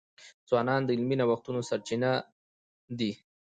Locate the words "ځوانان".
0.49-0.81